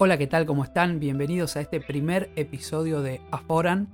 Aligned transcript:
Hola, 0.00 0.16
¿qué 0.16 0.28
tal? 0.28 0.46
¿Cómo 0.46 0.62
están? 0.62 1.00
Bienvenidos 1.00 1.56
a 1.56 1.60
este 1.60 1.80
primer 1.80 2.30
episodio 2.36 3.02
de 3.02 3.20
Aforan. 3.32 3.92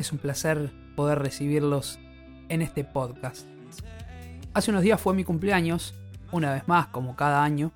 Es 0.00 0.10
un 0.10 0.18
placer 0.18 0.72
poder 0.96 1.20
recibirlos 1.20 2.00
en 2.48 2.60
este 2.60 2.82
podcast. 2.82 3.46
Hace 4.52 4.72
unos 4.72 4.82
días 4.82 5.00
fue 5.00 5.14
mi 5.14 5.22
cumpleaños, 5.22 5.94
una 6.32 6.52
vez 6.52 6.66
más, 6.66 6.88
como 6.88 7.14
cada 7.14 7.44
año, 7.44 7.70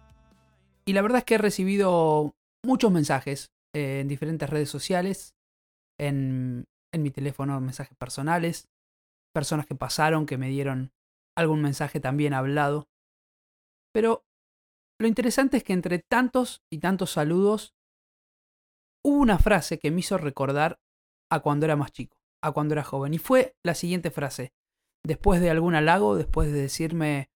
y 0.84 0.92
la 0.92 1.02
verdad 1.02 1.18
es 1.18 1.24
que 1.24 1.36
he 1.36 1.38
recibido 1.38 2.34
muchos 2.64 2.90
mensajes 2.90 3.52
eh, 3.72 4.00
en 4.00 4.08
diferentes 4.08 4.50
redes 4.50 4.68
sociales, 4.68 5.36
en, 6.00 6.66
en 6.92 7.02
mi 7.04 7.12
teléfono, 7.12 7.60
mensajes 7.60 7.96
personales, 7.96 8.66
personas 9.32 9.66
que 9.66 9.76
pasaron, 9.76 10.26
que 10.26 10.36
me 10.36 10.48
dieron 10.48 10.90
algún 11.36 11.62
mensaje 11.62 12.00
también 12.00 12.34
hablado. 12.34 12.88
Pero 13.92 14.24
lo 14.98 15.08
interesante 15.08 15.56
es 15.56 15.64
que 15.64 15.72
entre 15.72 15.98
tantos 15.98 16.62
y 16.70 16.78
tantos 16.78 17.12
saludos, 17.12 17.74
hubo 19.04 19.18
una 19.18 19.38
frase 19.38 19.78
que 19.78 19.90
me 19.90 20.00
hizo 20.00 20.18
recordar 20.18 20.80
a 21.30 21.40
cuando 21.40 21.66
era 21.66 21.76
más 21.76 21.92
chico, 21.92 22.18
a 22.42 22.52
cuando 22.52 22.74
era 22.74 22.84
joven. 22.84 23.14
Y 23.14 23.18
fue 23.18 23.56
la 23.64 23.74
siguiente 23.74 24.10
frase. 24.10 24.52
Después 25.04 25.40
de 25.40 25.50
algún 25.50 25.74
halago, 25.74 26.16
después 26.16 26.50
de 26.50 26.60
decirme 26.60 27.30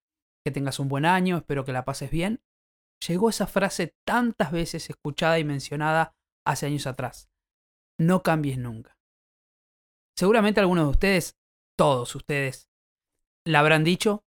que 0.44 0.52
tengas 0.52 0.78
un 0.78 0.88
buen 0.88 1.04
año, 1.04 1.36
espero 1.36 1.64
que 1.64 1.72
la 1.72 1.84
pases 1.84 2.10
bien, 2.10 2.40
llegó 3.06 3.28
esa 3.28 3.46
frase 3.46 3.94
tantas 4.06 4.52
veces 4.52 4.88
escuchada 4.88 5.38
y 5.38 5.44
mencionada 5.44 6.14
hace 6.46 6.66
años 6.66 6.86
atrás. 6.86 7.28
No 7.98 8.22
cambies 8.22 8.58
nunca. 8.58 8.96
Seguramente 10.16 10.60
algunos 10.60 10.86
de 10.86 10.90
ustedes, 10.90 11.36
todos 11.76 12.14
ustedes, 12.14 12.68
la 13.44 13.60
habrán 13.60 13.84
dicho 13.84 14.24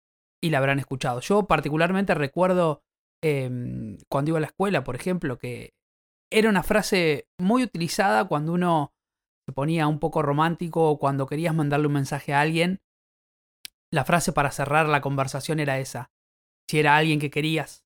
y 0.42 0.52
la 0.52 0.60
habrán 0.60 0.80
escuchado. 0.80 1.20
Yo 1.20 1.46
particularmente 1.46 2.14
recuerdo 2.14 2.85
Em, 3.28 3.98
cuando 4.08 4.30
iba 4.30 4.38
a 4.38 4.42
la 4.42 4.48
escuela, 4.48 4.84
por 4.84 4.96
ejemplo, 4.96 5.40
que 5.40 5.74
era 6.32 6.48
una 6.48 6.62
frase 6.62 7.28
muy 7.40 7.64
utilizada 7.64 8.28
cuando 8.28 8.54
uno 8.54 8.94
se 9.48 9.52
ponía 9.52 9.88
un 9.88 9.98
poco 10.00 10.22
romántico 10.22 10.88
o 10.92 11.00
cuando 11.00 11.26
querías 11.26 11.56
mandarle 11.56 11.88
un 11.88 11.94
mensaje 11.94 12.36
a 12.36 12.42
alguien. 12.42 12.82
La 13.92 14.06
frase 14.06 14.32
para 14.32 14.52
cerrar 14.52 14.88
la 14.88 15.02
conversación 15.02 15.60
era 15.60 15.80
esa. 15.80 16.12
Si 16.70 16.78
era 16.78 16.98
alguien 16.98 17.20
que 17.20 17.32
querías, 17.32 17.84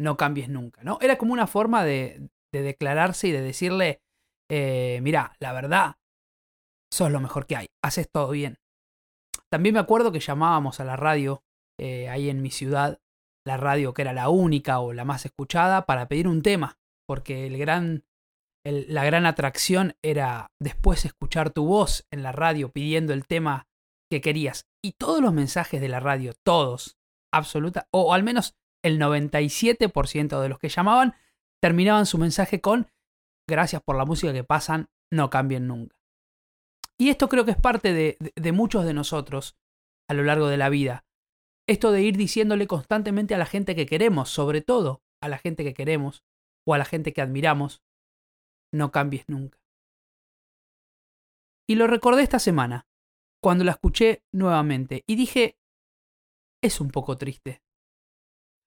no 0.00 0.16
cambies 0.16 0.48
nunca, 0.48 0.82
¿no? 0.82 0.98
Era 1.00 1.16
como 1.16 1.32
una 1.32 1.46
forma 1.46 1.84
de, 1.84 2.28
declararse 2.52 3.28
y 3.28 3.32
de 3.32 3.40
decirle, 3.40 4.02
eh, 4.50 4.98
mira, 5.00 5.36
la 5.38 5.52
verdad, 5.52 5.94
sos 6.92 7.12
lo 7.12 7.20
mejor 7.20 7.46
que 7.46 7.54
hay, 7.54 7.66
haces 7.84 8.10
todo 8.10 8.30
bien. 8.30 8.58
También 9.48 9.74
me 9.74 9.80
acuerdo 9.80 10.10
que 10.10 10.18
llamábamos 10.18 10.80
a 10.80 10.84
la 10.84 10.96
radio 10.96 11.44
eh, 11.78 12.08
ahí 12.08 12.30
en 12.30 12.42
mi 12.42 12.50
ciudad 12.50 12.98
la 13.44 13.56
radio 13.56 13.94
que 13.94 14.02
era 14.02 14.12
la 14.12 14.28
única 14.28 14.80
o 14.80 14.92
la 14.92 15.04
más 15.04 15.24
escuchada 15.24 15.86
para 15.86 16.08
pedir 16.08 16.28
un 16.28 16.42
tema, 16.42 16.78
porque 17.06 17.46
el 17.46 17.58
gran, 17.58 18.04
la 18.64 19.04
gran 19.04 19.26
atracción 19.26 19.94
era 20.02 20.52
después 20.60 21.04
escuchar 21.04 21.50
tu 21.50 21.64
voz 21.66 22.06
en 22.10 22.22
la 22.22 22.32
radio 22.32 22.70
pidiendo 22.70 23.12
el 23.12 23.26
tema 23.26 23.66
que 24.10 24.20
querías. 24.20 24.66
Y 24.84 24.92
todos 24.92 25.20
los 25.20 25.32
mensajes 25.32 25.80
de 25.80 25.88
la 25.88 26.00
radio, 26.00 26.32
todos, 26.44 26.98
absoluta, 27.32 27.88
o 27.92 28.14
al 28.14 28.22
menos 28.22 28.54
el 28.84 28.98
97% 28.98 30.40
de 30.40 30.48
los 30.48 30.58
que 30.58 30.68
llamaban, 30.68 31.14
terminaban 31.60 32.06
su 32.06 32.18
mensaje 32.18 32.60
con 32.60 32.88
gracias 33.48 33.82
por 33.82 33.96
la 33.96 34.04
música 34.04 34.32
que 34.32 34.44
pasan, 34.44 34.88
no 35.12 35.30
cambien 35.30 35.66
nunca. 35.66 35.96
Y 36.98 37.08
esto 37.08 37.28
creo 37.28 37.44
que 37.44 37.52
es 37.52 37.56
parte 37.56 37.92
de 37.92 38.52
muchos 38.52 38.84
de 38.84 38.94
nosotros 38.94 39.56
a 40.08 40.14
lo 40.14 40.22
largo 40.22 40.48
de 40.48 40.56
la 40.56 40.68
vida 40.68 41.04
esto 41.68 41.92
de 41.92 42.02
ir 42.02 42.16
diciéndole 42.16 42.66
constantemente 42.66 43.34
a 43.34 43.38
la 43.38 43.46
gente 43.46 43.74
que 43.74 43.86
queremos, 43.86 44.30
sobre 44.30 44.62
todo 44.62 45.02
a 45.22 45.28
la 45.28 45.38
gente 45.38 45.64
que 45.64 45.74
queremos 45.74 46.24
o 46.66 46.74
a 46.74 46.78
la 46.78 46.84
gente 46.84 47.12
que 47.12 47.22
admiramos, 47.22 47.82
no 48.72 48.90
cambies 48.90 49.28
nunca. 49.28 49.58
Y 51.68 51.76
lo 51.76 51.86
recordé 51.86 52.22
esta 52.22 52.38
semana, 52.38 52.86
cuando 53.42 53.64
la 53.64 53.72
escuché 53.72 54.22
nuevamente, 54.32 55.04
y 55.06 55.16
dije, 55.16 55.56
es 56.62 56.80
un 56.80 56.90
poco 56.90 57.16
triste. 57.18 57.62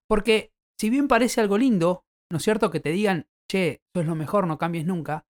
Porque 0.08 0.54
si 0.80 0.90
bien 0.90 1.08
parece 1.08 1.42
algo 1.42 1.58
lindo, 1.58 2.06
¿no 2.32 2.38
es 2.38 2.44
cierto? 2.44 2.72
Que 2.72 2.80
te 2.80 2.90
digan, 2.90 3.28
che, 3.50 3.82
eso 3.94 4.02
es 4.02 4.06
lo 4.06 4.16
mejor, 4.16 4.48
no 4.48 4.58
cambies 4.58 4.86
nunca. 4.86 5.26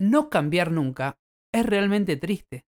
No 0.00 0.30
cambiar 0.30 0.70
nunca 0.70 1.18
es 1.52 1.66
realmente 1.66 2.16
triste. 2.16 2.66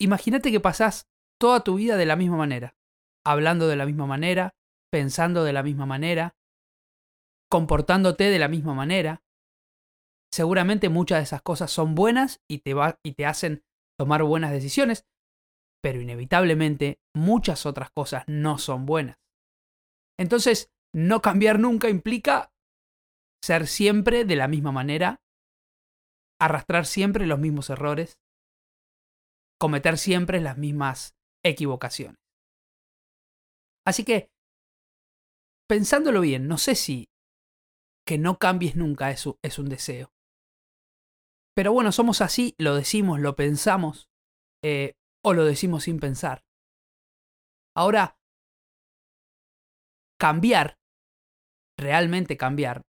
Imagínate 0.00 0.50
que 0.50 0.60
pasás 0.60 1.09
toda 1.40 1.64
tu 1.64 1.76
vida 1.76 1.96
de 1.96 2.06
la 2.06 2.16
misma 2.16 2.36
manera, 2.36 2.76
hablando 3.26 3.66
de 3.66 3.76
la 3.76 3.86
misma 3.86 4.06
manera, 4.06 4.54
pensando 4.92 5.42
de 5.42 5.52
la 5.52 5.62
misma 5.62 5.86
manera, 5.86 6.36
comportándote 7.50 8.24
de 8.24 8.38
la 8.38 8.48
misma 8.48 8.74
manera. 8.74 9.22
Seguramente 10.32 10.88
muchas 10.88 11.18
de 11.18 11.24
esas 11.24 11.42
cosas 11.42 11.70
son 11.72 11.94
buenas 11.94 12.40
y 12.48 12.58
te, 12.58 12.74
y 13.02 13.14
te 13.14 13.26
hacen 13.26 13.64
tomar 13.98 14.22
buenas 14.22 14.52
decisiones, 14.52 15.06
pero 15.82 16.00
inevitablemente 16.00 17.00
muchas 17.16 17.66
otras 17.66 17.90
cosas 17.90 18.24
no 18.28 18.58
son 18.58 18.86
buenas. 18.86 19.18
Entonces, 20.18 20.70
no 20.94 21.22
cambiar 21.22 21.58
nunca 21.58 21.88
implica 21.88 22.52
ser 23.42 23.66
siempre 23.66 24.24
de 24.24 24.36
la 24.36 24.46
misma 24.46 24.72
manera, 24.72 25.22
arrastrar 26.38 26.84
siempre 26.84 27.26
los 27.26 27.38
mismos 27.38 27.70
errores, 27.70 28.20
cometer 29.58 29.96
siempre 29.96 30.40
las 30.40 30.58
mismas 30.58 31.14
equivocaciones. 31.44 32.18
Así 33.86 34.04
que, 34.04 34.28
pensándolo 35.68 36.20
bien, 36.20 36.48
no 36.48 36.58
sé 36.58 36.74
si 36.74 37.08
que 38.06 38.18
no 38.18 38.38
cambies 38.38 38.76
nunca 38.76 39.10
es, 39.10 39.24
es 39.42 39.58
un 39.58 39.68
deseo. 39.68 40.10
Pero 41.54 41.72
bueno, 41.72 41.92
somos 41.92 42.20
así, 42.20 42.54
lo 42.58 42.74
decimos, 42.74 43.20
lo 43.20 43.36
pensamos, 43.36 44.08
eh, 44.64 44.94
o 45.24 45.32
lo 45.32 45.44
decimos 45.44 45.84
sin 45.84 46.00
pensar. 46.00 46.42
Ahora, 47.76 48.16
cambiar, 50.18 50.78
realmente 51.78 52.36
cambiar, 52.36 52.82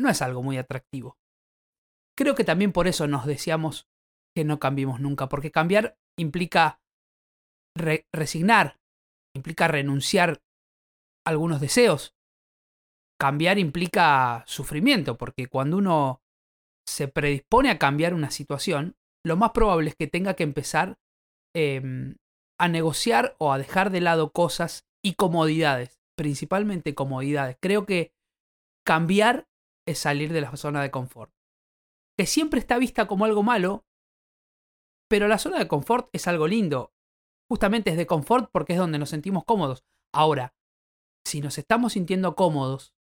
no 0.00 0.08
es 0.08 0.22
algo 0.22 0.42
muy 0.42 0.58
atractivo. 0.58 1.16
Creo 2.16 2.34
que 2.34 2.44
también 2.44 2.72
por 2.72 2.86
eso 2.86 3.06
nos 3.06 3.26
deseamos 3.26 3.88
que 4.36 4.44
no 4.44 4.58
cambiemos 4.58 5.00
nunca, 5.00 5.28
porque 5.28 5.50
cambiar 5.50 5.96
implica 6.18 6.80
resignar, 7.76 8.78
implica 9.34 9.68
renunciar 9.68 10.42
a 11.26 11.30
algunos 11.30 11.60
deseos. 11.60 12.14
Cambiar 13.18 13.58
implica 13.58 14.44
sufrimiento, 14.46 15.16
porque 15.16 15.46
cuando 15.46 15.76
uno 15.76 16.22
se 16.86 17.08
predispone 17.08 17.70
a 17.70 17.78
cambiar 17.78 18.14
una 18.14 18.30
situación, 18.30 18.96
lo 19.24 19.36
más 19.36 19.52
probable 19.52 19.90
es 19.90 19.96
que 19.96 20.06
tenga 20.06 20.34
que 20.34 20.42
empezar 20.42 20.98
em, 21.54 22.16
a 22.58 22.68
negociar 22.68 23.36
o 23.38 23.52
a 23.52 23.58
dejar 23.58 23.90
de 23.90 24.00
lado 24.00 24.32
cosas 24.32 24.86
y 25.02 25.14
comodidades, 25.14 26.00
principalmente 26.16 26.94
comodidades. 26.94 27.56
Creo 27.60 27.86
que 27.86 28.12
cambiar 28.86 29.48
es 29.86 29.98
salir 29.98 30.32
de 30.32 30.40
la 30.40 30.56
zona 30.56 30.82
de 30.82 30.90
confort, 30.90 31.32
que 32.18 32.26
siempre 32.26 32.60
está 32.60 32.78
vista 32.78 33.06
como 33.06 33.24
algo 33.24 33.42
malo, 33.42 33.84
pero 35.08 35.28
la 35.28 35.38
zona 35.38 35.58
de 35.58 35.68
confort 35.68 36.08
es 36.12 36.26
algo 36.26 36.46
lindo, 36.46 36.93
justamente 37.48 37.90
es 37.90 37.96
de 37.96 38.06
confort 38.06 38.50
porque 38.52 38.74
es 38.74 38.78
donde 38.78 38.98
nos 38.98 39.10
sentimos 39.10 39.44
cómodos. 39.44 39.84
Ahora, 40.12 40.54
si 41.26 41.40
nos 41.40 41.58
estamos 41.58 41.94
sintiendo 41.94 42.34
cómodos 42.36 42.94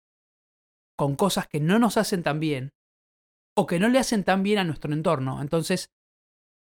con 0.97 1.17
cosas 1.17 1.49
que 1.49 1.61
no 1.61 1.79
nos 1.79 1.97
hacen 1.97 2.23
tan 2.23 2.41
bien 2.41 2.73
o 3.57 3.67
que 3.67 3.79
no 3.79 3.89
le 3.89 3.99
hacen 3.99 4.25
tan 4.25 4.43
bien 4.43 4.59
a 4.59 4.65
nuestro 4.65 4.93
entorno, 4.93 5.41
entonces 5.41 5.93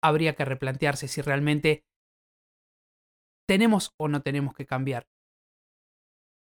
habría 0.03 0.35
que 0.35 0.45
replantearse 0.45 1.07
si 1.07 1.21
realmente 1.21 1.85
tenemos 3.47 3.93
o 3.99 4.07
no 4.07 4.21
tenemos 4.21 4.53
que 4.53 4.65
cambiar. 4.65 5.07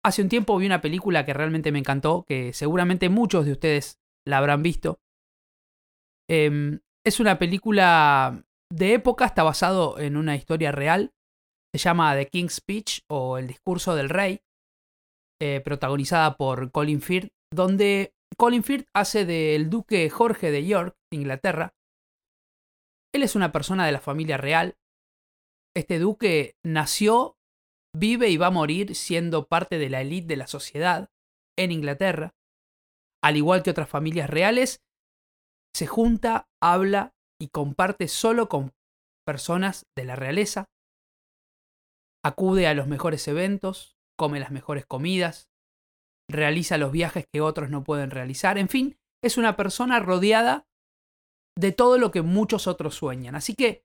Hace 0.05 0.23
un 0.23 0.29
tiempo 0.29 0.57
vi 0.59 0.67
una 0.67 0.81
película 0.81 1.25
que 1.25 1.33
realmente 1.33 1.73
me 1.73 1.79
encantó, 1.79 2.25
que 2.27 2.53
seguramente 2.53 3.09
muchos 3.09 3.47
de 3.47 3.53
ustedes 3.53 4.01
la 4.27 4.39
habrán 4.39 4.63
visto. 4.63 5.01
Em, 6.29 6.81
es 7.05 7.21
una 7.21 7.39
película 7.39 8.45
de 8.73 8.95
época, 8.95 9.27
está 9.27 9.43
basado 9.43 9.99
en 9.99 10.17
una 10.17 10.35
historia 10.35 10.73
real. 10.73 11.13
Se 11.75 11.79
llama 11.79 12.15
The 12.15 12.29
King's 12.29 12.55
Speech 12.55 13.01
o 13.11 13.37
El 13.37 13.47
Discurso 13.47 13.95
del 13.95 14.09
Rey, 14.09 14.41
eh, 15.41 15.61
protagonizada 15.61 16.37
por 16.37 16.73
Colin 16.73 17.03
Firth, 17.03 17.33
donde 17.53 18.15
Colin 18.39 18.65
Firth 18.65 18.89
hace 18.95 19.27
del 19.27 19.69
duque 19.69 20.09
Jorge 20.09 20.51
de 20.51 20.67
York, 20.67 20.97
Inglaterra. 21.13 21.75
Él 23.15 23.23
es 23.23 23.37
una 23.37 23.53
persona 23.53 23.85
de 23.85 23.93
la 23.93 24.01
familia 24.01 24.39
real. 24.39 24.77
Este 25.77 25.99
duque 25.99 26.57
nació, 26.65 27.37
vive 27.95 28.31
y 28.31 28.39
va 28.39 28.47
a 28.47 28.51
morir 28.51 28.95
siendo 28.95 29.49
parte 29.49 29.79
de 29.79 29.91
la 29.91 30.01
élite 30.01 30.29
de 30.29 30.37
la 30.37 30.47
sociedad 30.47 31.11
en 31.59 31.73
Inglaterra. 31.73 32.35
Al 33.23 33.37
igual 33.37 33.63
que 33.63 33.71
otras 33.71 33.89
familias 33.89 34.31
reales, 34.31 34.83
se 35.77 35.87
junta, 35.87 36.49
habla 36.63 37.15
y 37.43 37.49
comparte 37.49 38.07
solo 38.07 38.49
con 38.49 38.73
personas 39.27 39.85
de 39.97 40.05
la 40.05 40.15
realeza, 40.15 40.67
acude 42.25 42.69
a 42.69 42.75
los 42.75 42.87
mejores 42.87 43.27
eventos, 43.27 43.97
come 44.17 44.39
las 44.39 44.53
mejores 44.53 44.87
comidas, 44.87 45.51
realiza 46.31 46.79
los 46.79 46.93
viajes 46.93 47.25
que 47.35 47.41
otros 47.41 47.69
no 47.69 47.83
pueden 47.83 48.13
realizar. 48.13 48.59
En 48.59 48.69
fin, 48.69 48.97
es 49.25 49.39
una 49.39 49.57
persona 49.57 49.99
rodeada 49.99 50.69
de 51.59 51.73
todo 51.73 51.99
lo 51.99 52.13
que 52.13 52.23
muchos 52.23 52.69
otros 52.69 52.95
sueñan. 52.95 53.35
Así 53.35 53.57
que 53.57 53.83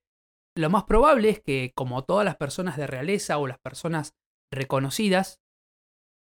lo 0.56 0.70
más 0.70 0.84
probable 0.84 1.30
es 1.30 1.42
que, 1.42 1.72
como 1.76 2.04
todas 2.04 2.26
las 2.26 2.38
personas 2.38 2.78
de 2.78 2.86
realeza 2.86 3.40
o 3.40 3.48
las 3.48 3.58
personas 3.60 4.14
reconocidas, 4.54 5.42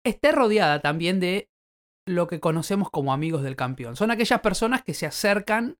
esté 0.05 0.33
rodeada 0.33 0.81
también 0.81 1.21
de 1.21 1.49
lo 2.05 2.27
que 2.27 2.41
conocemos 2.41 2.89
como 2.89 3.13
amigos 3.13 3.41
del 3.41 3.55
campeón. 3.55 3.95
Son 3.95 4.11
aquellas 4.11 4.41
personas 4.41 4.83
que 4.83 4.93
se 4.93 5.05
acercan 5.05 5.77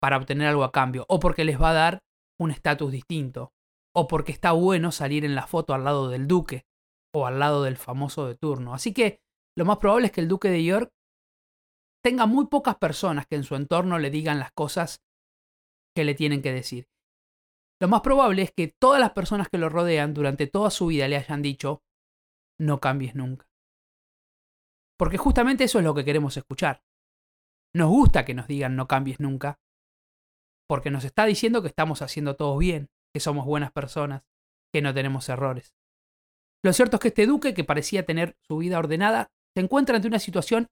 para 0.00 0.16
obtener 0.16 0.48
algo 0.48 0.64
a 0.64 0.72
cambio, 0.72 1.04
o 1.08 1.20
porque 1.20 1.44
les 1.44 1.60
va 1.60 1.70
a 1.70 1.74
dar 1.74 2.02
un 2.38 2.50
estatus 2.50 2.90
distinto, 2.90 3.52
o 3.94 4.08
porque 4.08 4.32
está 4.32 4.52
bueno 4.52 4.92
salir 4.92 5.24
en 5.24 5.34
la 5.34 5.46
foto 5.46 5.74
al 5.74 5.84
lado 5.84 6.08
del 6.08 6.26
duque, 6.26 6.64
o 7.14 7.26
al 7.26 7.38
lado 7.38 7.62
del 7.62 7.76
famoso 7.76 8.26
de 8.26 8.36
turno. 8.36 8.74
Así 8.74 8.92
que 8.94 9.20
lo 9.56 9.64
más 9.64 9.78
probable 9.78 10.06
es 10.06 10.12
que 10.12 10.20
el 10.20 10.28
duque 10.28 10.48
de 10.48 10.64
York 10.64 10.90
tenga 12.02 12.26
muy 12.26 12.46
pocas 12.46 12.76
personas 12.76 13.26
que 13.26 13.36
en 13.36 13.44
su 13.44 13.56
entorno 13.56 13.98
le 13.98 14.10
digan 14.10 14.38
las 14.38 14.52
cosas 14.52 15.02
que 15.94 16.04
le 16.04 16.14
tienen 16.14 16.40
que 16.40 16.52
decir. 16.52 16.88
Lo 17.80 17.88
más 17.88 18.00
probable 18.00 18.42
es 18.42 18.52
que 18.52 18.68
todas 18.68 19.00
las 19.00 19.12
personas 19.12 19.48
que 19.48 19.58
lo 19.58 19.68
rodean 19.68 20.14
durante 20.14 20.46
toda 20.46 20.70
su 20.70 20.86
vida 20.86 21.08
le 21.08 21.16
hayan 21.16 21.42
dicho, 21.42 21.82
no 22.58 22.78
cambies 22.78 23.14
nunca. 23.14 23.46
Porque 24.98 25.16
justamente 25.16 25.64
eso 25.64 25.78
es 25.78 25.84
lo 25.84 25.94
que 25.94 26.04
queremos 26.04 26.36
escuchar. 26.36 26.82
Nos 27.74 27.88
gusta 27.88 28.24
que 28.24 28.34
nos 28.34 28.46
digan 28.46 28.76
no 28.76 28.86
cambies 28.86 29.18
nunca, 29.18 29.58
porque 30.70 30.92
nos 30.92 31.02
está 31.02 31.26
diciendo 31.26 31.62
que 31.62 31.66
estamos 31.66 32.00
haciendo 32.00 32.36
todo 32.36 32.56
bien, 32.56 32.90
que 33.12 33.18
somos 33.18 33.44
buenas 33.44 33.72
personas, 33.72 34.22
que 34.72 34.80
no 34.80 34.94
tenemos 34.94 35.28
errores. 35.28 35.74
Lo 36.64 36.72
cierto 36.72 36.94
es 36.94 37.00
que 37.00 37.08
este 37.08 37.26
duque, 37.26 37.54
que 37.54 37.64
parecía 37.64 38.06
tener 38.06 38.36
su 38.46 38.58
vida 38.58 38.78
ordenada, 38.78 39.32
se 39.52 39.64
encuentra 39.64 39.96
ante 39.96 40.06
una 40.06 40.20
situación 40.20 40.68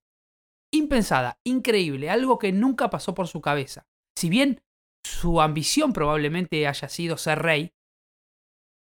impensada, 0.73 1.41
increíble, 1.45 2.11
algo 2.11 2.39
que 2.39 2.53
nunca 2.53 2.91
pasó 2.91 3.13
por 3.13 3.27
su 3.27 3.41
cabeza. 3.41 3.89
Si 4.17 4.29
bien 4.29 4.61
su 5.05 5.41
ambición 5.41 5.93
probablemente 5.93 6.69
haya 6.69 6.89
sido 6.89 7.17
ser 7.17 7.41
rey, 7.41 7.73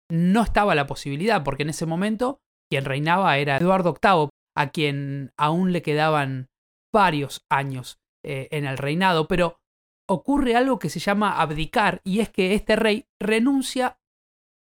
no 0.08 0.44
estaba 0.44 0.76
la 0.76 0.86
posibilidad, 0.86 1.42
porque 1.42 1.64
en 1.64 1.70
ese 1.70 1.84
momento 1.84 2.38
quien 2.70 2.84
reinaba 2.84 3.38
era 3.38 3.56
Eduardo 3.56 3.92
VIII, 4.00 4.28
a 4.56 4.70
quien 4.70 5.32
aún 5.36 5.72
le 5.72 5.82
quedaban 5.82 6.46
varios 6.94 7.44
años 7.50 7.98
eh, 8.24 8.46
en 8.52 8.66
el 8.66 8.78
reinado, 8.78 9.26
pero 9.26 9.58
ocurre 10.08 10.56
algo 10.56 10.78
que 10.78 10.90
se 10.90 11.00
llama 11.00 11.40
abdicar, 11.40 12.00
y 12.04 12.20
es 12.20 12.30
que 12.30 12.54
este 12.54 12.76
rey 12.76 13.06
renuncia 13.20 14.00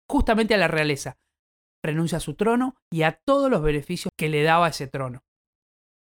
justamente 0.09 0.53
a 0.53 0.57
la 0.57 0.67
realeza, 0.67 1.17
renuncia 1.83 2.17
a 2.17 2.21
su 2.21 2.35
trono 2.35 2.75
y 2.91 3.03
a 3.03 3.13
todos 3.13 3.49
los 3.49 3.61
beneficios 3.61 4.11
que 4.17 4.29
le 4.29 4.43
daba 4.43 4.69
ese 4.69 4.87
trono. 4.87 5.23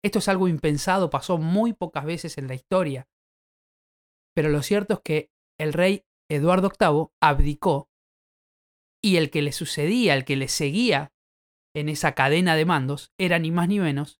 Esto 0.03 0.19
es 0.19 0.27
algo 0.27 0.47
impensado, 0.47 1.09
pasó 1.09 1.37
muy 1.37 1.73
pocas 1.73 2.05
veces 2.05 2.37
en 2.37 2.47
la 2.47 2.55
historia. 2.55 3.07
Pero 4.35 4.49
lo 4.49 4.61
cierto 4.61 4.95
es 4.95 4.99
que 5.03 5.31
el 5.59 5.73
rey 5.73 6.05
Eduardo 6.29 6.69
VIII 6.69 7.07
abdicó 7.21 7.89
y 9.01 9.17
el 9.17 9.29
que 9.29 9.41
le 9.41 9.51
sucedía, 9.51 10.13
el 10.13 10.25
que 10.25 10.35
le 10.35 10.47
seguía 10.47 11.13
en 11.75 11.89
esa 11.89 12.13
cadena 12.13 12.55
de 12.55 12.65
mandos, 12.65 13.11
era 13.19 13.39
ni 13.39 13.51
más 13.51 13.67
ni 13.67 13.79
menos 13.79 14.19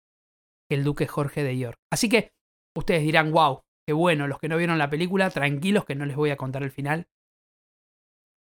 que 0.69 0.75
el 0.75 0.83
duque 0.83 1.07
Jorge 1.07 1.43
de 1.43 1.57
York. 1.57 1.77
Así 1.91 2.09
que 2.09 2.33
ustedes 2.75 3.03
dirán, 3.03 3.31
wow, 3.31 3.61
qué 3.85 3.93
bueno, 3.93 4.27
los 4.27 4.39
que 4.39 4.49
no 4.49 4.57
vieron 4.57 4.77
la 4.77 4.89
película, 4.89 5.29
tranquilos 5.29 5.85
que 5.85 5.95
no 5.95 6.05
les 6.05 6.15
voy 6.15 6.29
a 6.29 6.37
contar 6.37 6.63
el 6.63 6.71
final. 6.71 7.07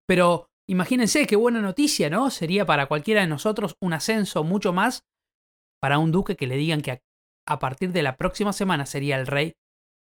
Pero 0.07 0.50
imagínense 0.68 1.28
qué 1.28 1.36
buena 1.36 1.62
noticia, 1.62 2.10
¿no? 2.10 2.30
Sería 2.30 2.66
para 2.66 2.88
cualquiera 2.88 3.22
de 3.22 3.28
nosotros 3.28 3.75
un 3.81 3.94
ascenso 3.94 4.44
mucho 4.44 4.74
más 4.74 5.06
para 5.81 6.00
un 6.00 6.12
duque 6.12 6.36
que 6.36 6.48
le 6.48 6.56
digan 6.56 6.81
que 6.81 7.01
a 7.48 7.60
partir 7.60 7.92
de 7.92 8.04
la 8.04 8.18
próxima 8.18 8.54
semana 8.54 8.86
sería 8.86 9.18
el 9.18 9.28
rey 9.28 9.56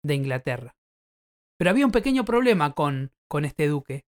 de 0.05 0.15
Inglaterra. 0.15 0.77
Pero 1.59 1.71
había 1.71 1.87
un 1.87 1.93
pequeño 1.93 2.25
problema 2.25 2.73
con, 2.73 3.13
con 3.29 3.45
este 3.45 3.67
duque. 3.67 4.07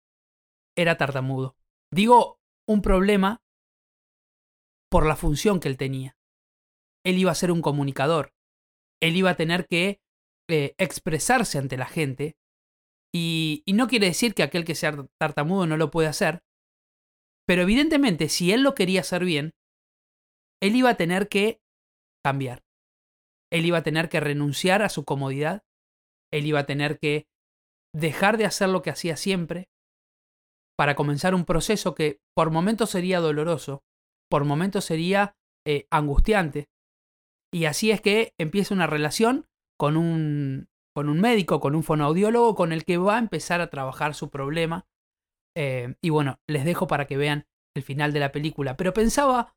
Era 0.76 0.96
tartamudo. 0.96 1.56
Digo 1.92 2.40
un 2.66 2.82
problema 2.82 3.42
por 4.90 5.06
la 5.06 5.16
función 5.16 5.60
que 5.60 5.68
él 5.68 5.76
tenía. 5.76 6.16
Él 7.04 7.18
iba 7.18 7.30
a 7.30 7.36
ser 7.36 7.52
un 7.52 7.62
comunicador. 7.62 8.32
Él 9.00 9.16
iba 9.16 9.30
a 9.30 9.36
tener 9.36 9.66
que 9.66 10.00
eh, 10.48 10.74
expresarse 10.78 11.58
ante 11.58 11.76
la 11.76 11.86
gente. 11.86 12.36
Y, 13.14 13.62
y 13.64 13.74
no 13.74 13.86
quiere 13.86 14.06
decir 14.06 14.34
que 14.34 14.42
aquel 14.42 14.64
que 14.64 14.74
sea 14.74 15.06
tartamudo 15.20 15.66
no 15.66 15.76
lo 15.76 15.90
puede 15.90 16.08
hacer. 16.08 16.42
Pero 17.46 17.62
evidentemente, 17.62 18.28
si 18.28 18.52
él 18.52 18.62
lo 18.62 18.74
quería 18.74 19.00
hacer 19.00 19.24
bien, 19.24 19.52
él 20.60 20.76
iba 20.76 20.90
a 20.90 20.96
tener 20.96 21.28
que 21.28 21.60
cambiar. 22.24 22.62
Él 23.52 23.66
iba 23.66 23.78
a 23.78 23.82
tener 23.82 24.08
que 24.08 24.20
renunciar 24.20 24.82
a 24.82 24.88
su 24.88 25.04
comodidad. 25.04 25.62
Él 26.32 26.46
iba 26.46 26.60
a 26.60 26.66
tener 26.66 26.98
que 26.98 27.26
dejar 27.94 28.38
de 28.38 28.46
hacer 28.46 28.68
lo 28.68 28.82
que 28.82 28.90
hacía 28.90 29.16
siempre 29.16 29.68
para 30.76 30.96
comenzar 30.96 31.34
un 31.34 31.44
proceso 31.44 31.94
que 31.94 32.18
por 32.34 32.50
momentos 32.50 32.90
sería 32.90 33.20
doloroso, 33.20 33.84
por 34.28 34.44
momentos 34.44 34.84
sería 34.84 35.36
eh, 35.64 35.86
angustiante. 35.90 36.68
Y 37.52 37.66
así 37.66 37.92
es 37.92 38.00
que 38.00 38.32
empieza 38.38 38.74
una 38.74 38.88
relación 38.88 39.46
con 39.84 39.98
un, 39.98 40.70
con 40.96 41.10
un 41.10 41.20
médico, 41.20 41.60
con 41.60 41.74
un 41.74 41.82
fonoaudiólogo, 41.82 42.54
con 42.54 42.72
el 42.72 42.86
que 42.86 42.96
va 42.96 43.16
a 43.16 43.18
empezar 43.18 43.60
a 43.60 43.68
trabajar 43.68 44.14
su 44.14 44.30
problema. 44.30 44.86
Eh, 45.54 45.96
y 46.02 46.08
bueno, 46.08 46.40
les 46.48 46.64
dejo 46.64 46.86
para 46.86 47.06
que 47.06 47.18
vean 47.18 47.44
el 47.76 47.82
final 47.82 48.14
de 48.14 48.20
la 48.20 48.32
película. 48.32 48.78
Pero 48.78 48.94
pensaba, 48.94 49.54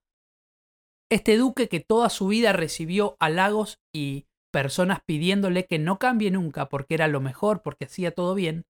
este 1.10 1.38
duque 1.38 1.70
que 1.70 1.80
toda 1.80 2.10
su 2.10 2.28
vida 2.28 2.52
recibió 2.52 3.16
halagos 3.22 3.80
y 3.96 4.28
personas 4.52 5.00
pidiéndole 5.06 5.66
que 5.66 5.80
no 5.80 5.98
cambie 5.98 6.30
nunca 6.30 6.68
porque 6.68 6.96
era 6.96 7.08
lo 7.08 7.22
mejor, 7.22 7.62
porque 7.62 7.86
hacía 7.86 8.12
todo 8.12 8.36
bien, 8.36 8.66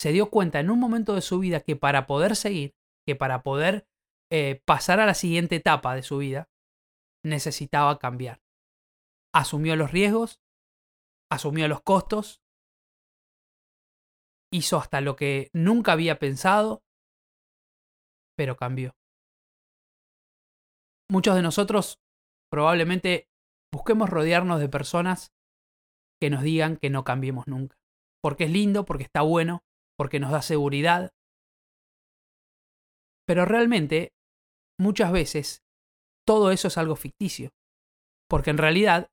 se 0.00 0.12
dio 0.12 0.30
cuenta 0.30 0.60
en 0.60 0.70
un 0.70 0.78
momento 0.78 1.16
de 1.16 1.22
su 1.22 1.40
vida 1.40 1.58
que 1.58 1.74
para 1.74 2.06
poder 2.06 2.36
seguir, 2.36 2.76
que 3.04 3.16
para 3.16 3.42
poder 3.42 3.84
eh, 4.30 4.62
pasar 4.64 5.00
a 5.00 5.06
la 5.06 5.14
siguiente 5.14 5.56
etapa 5.56 5.96
de 5.96 6.04
su 6.04 6.18
vida, 6.18 6.48
necesitaba 7.24 7.98
cambiar. 7.98 8.40
Asumió 9.32 9.76
los 9.76 9.92
riesgos, 9.92 10.40
asumió 11.30 11.68
los 11.68 11.82
costos, 11.82 12.42
hizo 14.52 14.76
hasta 14.76 15.00
lo 15.00 15.16
que 15.16 15.50
nunca 15.52 15.92
había 15.92 16.18
pensado, 16.18 16.82
pero 18.36 18.56
cambió. 18.56 18.96
Muchos 21.10 21.34
de 21.34 21.42
nosotros 21.42 22.00
probablemente 22.50 23.28
busquemos 23.72 24.10
rodearnos 24.10 24.60
de 24.60 24.68
personas 24.68 25.32
que 26.20 26.30
nos 26.30 26.42
digan 26.42 26.76
que 26.76 26.90
no 26.90 27.04
cambiemos 27.04 27.46
nunca. 27.46 27.76
Porque 28.22 28.44
es 28.44 28.50
lindo, 28.50 28.84
porque 28.84 29.04
está 29.04 29.22
bueno, 29.22 29.62
porque 29.96 30.20
nos 30.20 30.30
da 30.30 30.42
seguridad. 30.42 31.10
Pero 33.26 33.44
realmente, 33.44 34.12
muchas 34.78 35.12
veces, 35.12 35.62
todo 36.26 36.50
eso 36.50 36.68
es 36.68 36.76
algo 36.76 36.96
ficticio. 36.96 37.50
Porque 38.28 38.50
en 38.50 38.58
realidad, 38.58 39.10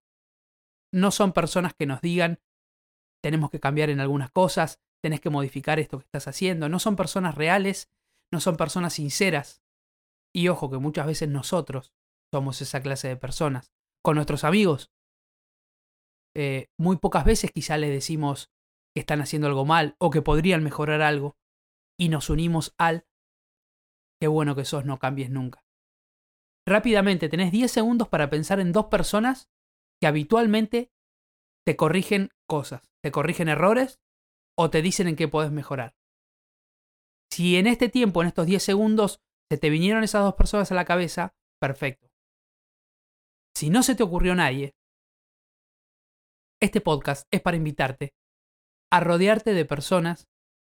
no 0.94 1.12
son 1.12 1.34
personas 1.34 1.74
que 1.74 1.86
nos 1.86 2.02
digan, 2.02 2.40
tenemos 3.24 3.50
que 3.50 3.60
cambiar 3.60 3.90
en 3.90 4.00
algunas 4.00 4.32
cosas, 4.32 4.80
tenés 5.04 5.22
que 5.22 5.30
modificar 5.30 5.80
esto 5.80 6.00
que 6.00 6.06
estás 6.06 6.28
haciendo. 6.28 6.70
No 6.70 6.80
son 6.80 6.96
personas 6.96 7.36
reales, 7.36 7.90
no 8.32 8.40
son 8.40 8.58
personas 8.58 8.94
sinceras. 8.94 9.62
Y 10.34 10.48
ojo 10.50 10.70
que 10.70 10.78
muchas 10.78 11.08
veces 11.08 11.30
nosotros 11.30 11.94
somos 12.34 12.62
esa 12.62 12.82
clase 12.82 13.08
de 13.08 13.18
personas 13.18 13.72
con 14.04 14.16
nuestros 14.16 14.44
amigos. 14.44 14.92
Eh, 16.36 16.70
muy 16.80 16.98
pocas 16.98 17.26
veces 17.26 17.52
quizá 17.52 17.78
les 17.78 17.90
decimos 17.90 18.52
que 18.94 19.00
están 19.00 19.22
haciendo 19.22 19.48
algo 19.48 19.66
mal 19.66 19.96
o 20.00 20.10
que 20.12 20.22
podrían 20.22 20.64
mejorar 20.64 21.02
algo 21.02 21.38
y 22.00 22.10
nos 22.10 22.30
unimos 22.30 22.76
al 22.78 23.08
qué 24.22 24.28
bueno 24.28 24.56
que 24.56 24.66
sos, 24.66 24.86
no 24.86 25.00
cambies 25.00 25.30
nunca. 25.30 25.66
Rápidamente, 26.68 27.30
tenés 27.30 27.52
10 27.52 27.72
segundos 27.72 28.10
para 28.10 28.30
pensar 28.30 28.60
en 28.60 28.72
dos 28.72 28.88
personas 28.88 29.50
que 30.00 30.08
habitualmente 30.08 30.92
te 31.66 31.76
corrigen 31.76 32.30
cosas, 32.48 32.90
te 33.04 33.12
corrigen 33.12 33.50
errores 33.50 34.00
o 34.58 34.70
te 34.70 34.82
dicen 34.82 35.08
en 35.08 35.16
qué 35.16 35.28
podés 35.28 35.52
mejorar. 35.52 35.96
Si 37.32 37.58
en 37.58 37.68
este 37.68 37.90
tiempo, 37.90 38.22
en 38.22 38.30
estos 38.30 38.46
10 38.46 38.64
segundos, 38.64 39.20
se 39.52 39.58
te 39.58 39.70
vinieron 39.70 40.04
esas 40.04 40.24
dos 40.24 40.36
personas 40.36 40.72
a 40.72 40.76
la 40.76 40.86
cabeza, 40.86 41.36
perfecto. 41.60 42.08
Si 43.56 43.70
no 43.70 43.84
se 43.84 43.96
te 43.96 44.04
ocurrió 44.04 44.36
nadie, 44.36 44.76
este 46.62 46.82
podcast 46.82 47.28
es 47.32 47.42
para 47.42 47.58
invitarte 47.58 48.14
a 48.92 49.00
rodearte 49.00 49.54
de 49.54 49.66
personas 49.66 50.28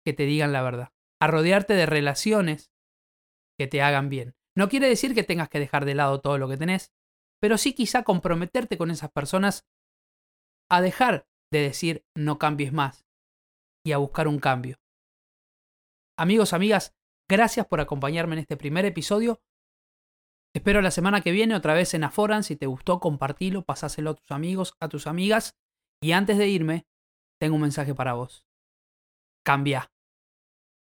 que 0.05 0.13
te 0.13 0.23
digan 0.23 0.51
la 0.51 0.61
verdad, 0.61 0.93
a 1.21 1.27
rodearte 1.27 1.73
de 1.73 1.85
relaciones 1.85 2.71
que 3.57 3.67
te 3.67 3.81
hagan 3.81 4.09
bien. 4.09 4.35
No 4.57 4.69
quiere 4.69 4.87
decir 4.87 5.13
que 5.13 5.23
tengas 5.23 5.49
que 5.49 5.59
dejar 5.59 5.85
de 5.85 5.95
lado 5.95 6.21
todo 6.21 6.37
lo 6.37 6.49
que 6.49 6.57
tenés, 6.57 6.91
pero 7.41 7.57
sí 7.57 7.73
quizá 7.73 8.03
comprometerte 8.03 8.77
con 8.77 8.91
esas 8.91 9.11
personas 9.11 9.65
a 10.69 10.81
dejar 10.81 11.27
de 11.51 11.61
decir 11.61 12.05
no 12.15 12.37
cambies 12.37 12.73
más 12.73 13.05
y 13.85 13.91
a 13.91 13.97
buscar 13.97 14.27
un 14.27 14.39
cambio. 14.39 14.77
Amigos, 16.17 16.53
amigas, 16.53 16.93
gracias 17.29 17.65
por 17.65 17.79
acompañarme 17.81 18.35
en 18.35 18.39
este 18.39 18.57
primer 18.57 18.85
episodio 18.85 19.41
Espero 20.55 20.81
la 20.81 20.91
semana 20.91 21.21
que 21.21 21.31
viene 21.31 21.55
otra 21.55 21.73
vez 21.73 21.93
en 21.93 22.03
Aforan. 22.03 22.43
Si 22.43 22.55
te 22.55 22.65
gustó, 22.65 22.99
compartilo, 22.99 23.63
pasáselo 23.63 24.11
a 24.11 24.15
tus 24.15 24.31
amigos, 24.31 24.73
a 24.79 24.89
tus 24.89 25.07
amigas. 25.07 25.55
Y 26.01 26.13
antes 26.13 26.37
de 26.37 26.47
irme, 26.47 26.87
tengo 27.39 27.55
un 27.55 27.61
mensaje 27.61 27.93
para 27.93 28.13
vos. 28.13 28.45
Cambia. 29.45 29.91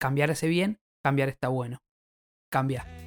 Cambiar 0.00 0.30
ese 0.30 0.48
bien, 0.48 0.80
cambiar 1.04 1.28
está 1.28 1.48
bueno. 1.48 1.82
Cambia. 2.50 2.99